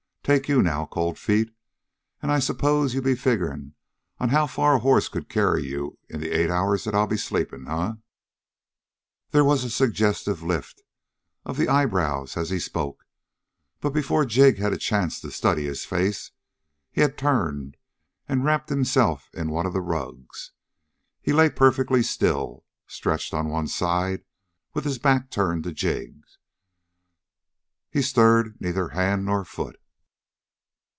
Take 0.23 0.47
you, 0.47 0.61
now, 0.61 0.85
Cold 0.85 1.17
Feet, 1.17 1.51
and 2.21 2.31
I 2.31 2.37
s'pose 2.39 2.93
you'll 2.93 3.03
be 3.03 3.15
figuring 3.15 3.73
on 4.19 4.29
how 4.29 4.45
far 4.45 4.75
a 4.75 4.79
hoss 4.79 5.09
could 5.09 5.27
carry 5.29 5.63
you 5.65 5.97
in 6.09 6.19
the 6.21 6.29
eight 6.29 6.51
hours 6.51 6.83
that 6.83 6.93
I'll 6.93 7.07
be 7.07 7.17
sleeping. 7.17 7.67
Eh?" 7.67 7.93
There 9.31 9.43
was 9.43 9.63
a 9.63 9.69
suggestive 9.71 10.43
lift 10.43 10.83
of 11.43 11.57
the 11.57 11.67
eyebrows, 11.67 12.37
as 12.37 12.51
he 12.51 12.59
spoke, 12.59 13.03
but 13.81 13.89
before 13.93 14.23
Jig 14.23 14.59
had 14.59 14.71
a 14.73 14.77
chance 14.77 15.19
to 15.21 15.31
study 15.31 15.65
his 15.65 15.85
face, 15.85 16.29
he 16.91 17.01
had 17.01 17.17
turned 17.17 17.75
and 18.29 18.45
wrapped 18.45 18.69
himself 18.69 19.27
in 19.33 19.49
one 19.49 19.65
of 19.65 19.73
the 19.73 19.81
rugs. 19.81 20.51
He 21.19 21.33
lay 21.33 21.49
perfectly 21.49 22.03
still, 22.03 22.63
stretched 22.85 23.33
on 23.33 23.49
one 23.49 23.67
side, 23.67 24.23
with 24.75 24.85
his 24.85 24.99
back 24.99 25.31
turned 25.31 25.63
to 25.63 25.71
Jig. 25.73 26.21
He 27.89 28.03
stirred 28.03 28.61
neither 28.61 28.89
hand 28.89 29.25
nor 29.25 29.43
foot. 29.43 29.77